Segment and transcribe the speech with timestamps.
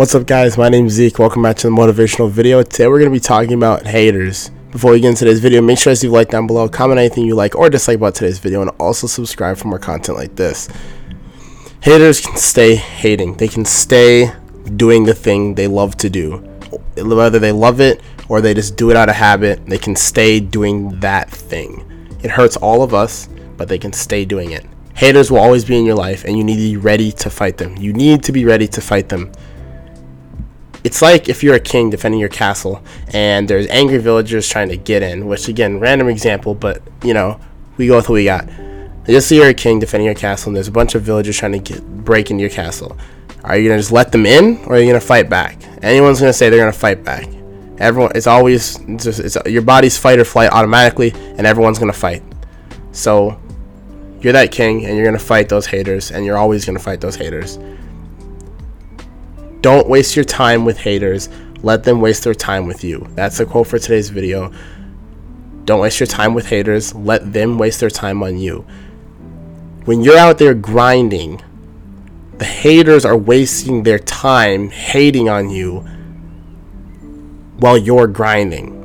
[0.00, 2.62] What's up guys, my name is Zeke, welcome back to the motivational video.
[2.62, 4.50] Today we're going to be talking about haters.
[4.70, 6.98] Before we get into today's video, make sure to leave a like down below, comment
[6.98, 10.36] anything you like or dislike about today's video, and also subscribe for more content like
[10.36, 10.70] this.
[11.82, 14.32] Haters can stay hating, they can stay
[14.74, 16.38] doing the thing they love to do.
[16.96, 20.40] Whether they love it or they just do it out of habit, they can stay
[20.40, 22.08] doing that thing.
[22.22, 23.28] It hurts all of us,
[23.58, 24.64] but they can stay doing it.
[24.94, 27.58] Haters will always be in your life, and you need to be ready to fight
[27.58, 27.76] them.
[27.76, 29.30] You need to be ready to fight them
[30.84, 34.76] it's like if you're a king defending your castle and there's angry villagers trying to
[34.76, 37.40] get in, which again, random example, but you know,
[37.76, 38.48] we go with what we got.
[39.06, 41.52] Just say you're a king defending your castle and there's a bunch of villagers trying
[41.52, 42.96] to get break into your castle.
[43.42, 45.58] Are you gonna just let them in or are you gonna fight back?
[45.82, 47.28] Anyone's gonna say they're gonna fight back.
[47.78, 51.94] Everyone, it's always it's just, it's, your body's fight or flight automatically, and everyone's gonna
[51.94, 52.22] fight.
[52.92, 53.40] So
[54.20, 57.16] you're that king, and you're gonna fight those haters, and you're always gonna fight those
[57.16, 57.58] haters.
[59.60, 61.28] Don't waste your time with haters.
[61.62, 63.06] Let them waste their time with you.
[63.14, 64.52] That's the quote for today's video.
[65.66, 66.94] Don't waste your time with haters.
[66.94, 68.64] Let them waste their time on you.
[69.84, 71.42] When you're out there grinding,
[72.38, 75.80] the haters are wasting their time hating on you
[77.58, 78.79] while you're grinding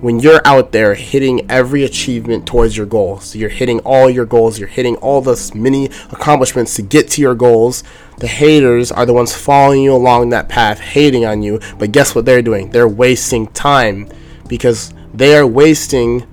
[0.00, 4.58] when you're out there hitting every achievement towards your goals, you're hitting all your goals,
[4.58, 7.82] you're hitting all the many accomplishments to get to your goals,
[8.18, 11.60] the haters are the ones following you along that path, hating on you.
[11.78, 12.70] But guess what they're doing?
[12.70, 14.08] They're wasting time
[14.48, 16.26] because they are wasting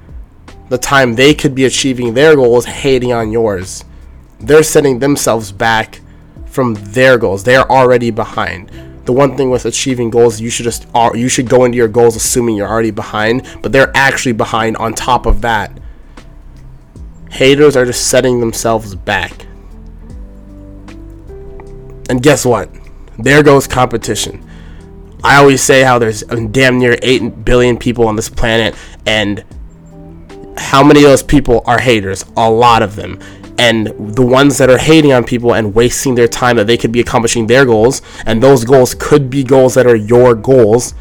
[0.67, 3.86] the time they could be achieving their goals hating on yours.
[4.39, 6.02] They're setting themselves back
[6.47, 7.45] from their goals.
[7.45, 8.72] They're already behind
[9.05, 12.15] the one thing with achieving goals you should just you should go into your goals
[12.15, 15.77] assuming you're already behind but they're actually behind on top of that.
[17.29, 19.47] Haters are just setting themselves back.
[22.09, 22.69] And guess what?
[23.17, 24.47] There goes competition.
[25.23, 29.43] I always say how there's damn near 8 billion people on this planet and
[30.57, 32.25] how many of those people are haters?
[32.38, 33.19] A lot of them
[33.63, 33.88] and
[34.18, 37.00] the ones that are hating on people and wasting their time that they could be
[37.00, 40.94] accomplishing their goals and those goals could be goals that are your goals.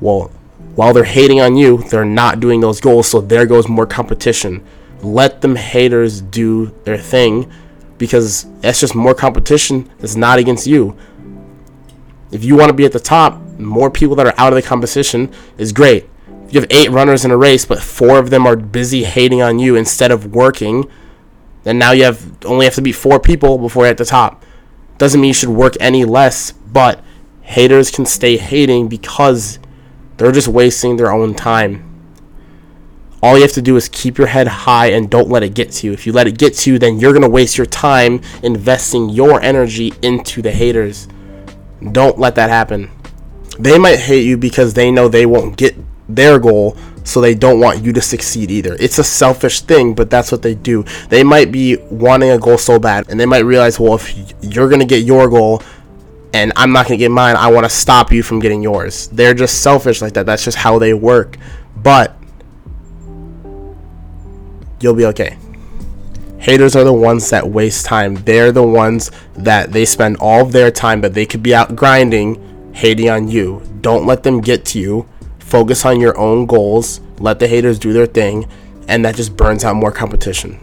[0.00, 0.30] Well
[0.76, 4.64] while they're hating on you they're not doing those goals so there goes more competition.
[5.02, 7.50] Let them haters do their thing
[7.98, 10.96] because that's just more competition that's not against you.
[12.30, 14.68] If you want to be at the top more people that are out of the
[14.68, 16.08] competition is great.
[16.46, 19.42] If you have eight runners in a race but four of them are busy hating
[19.42, 20.88] on you instead of working
[21.64, 24.44] then now you have only have to beat four people before you're at the top.
[24.98, 27.02] Doesn't mean you should work any less, but
[27.42, 29.58] haters can stay hating because
[30.16, 31.90] they're just wasting their own time.
[33.22, 35.72] All you have to do is keep your head high and don't let it get
[35.72, 35.92] to you.
[35.94, 39.08] If you let it get to you, then you're going to waste your time investing
[39.08, 41.08] your energy into the haters.
[41.92, 42.90] Don't let that happen.
[43.58, 45.74] They might hate you because they know they won't get
[46.08, 48.76] their goal, so they don't want you to succeed either.
[48.80, 50.84] It's a selfish thing, but that's what they do.
[51.10, 54.68] They might be wanting a goal so bad, and they might realize, well, if you're
[54.68, 55.62] gonna get your goal
[56.32, 59.08] and I'm not gonna get mine, I want to stop you from getting yours.
[59.08, 60.26] They're just selfish like that.
[60.26, 61.36] That's just how they work.
[61.76, 62.16] But
[64.80, 65.36] you'll be okay.
[66.38, 68.16] Haters are the ones that waste time.
[68.16, 71.76] They're the ones that they spend all of their time, but they could be out
[71.76, 73.62] grinding, hating on you.
[73.80, 75.08] Don't let them get to you
[75.44, 78.48] focus on your own goals, let the haters do their thing,
[78.88, 80.58] and that just burns out more competition.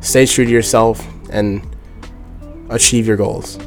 [0.00, 1.66] Stay true to yourself and
[2.68, 3.58] achieve your goals.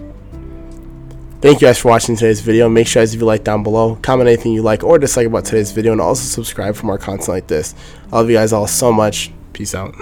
[1.41, 2.67] Thank you guys for watching today's video.
[2.69, 5.45] Make sure guys if you like down below, comment anything you like or dislike about
[5.45, 7.75] today's video, and also subscribe for more content like this.
[8.11, 9.31] I love you guys all so much.
[9.53, 9.95] Peace out.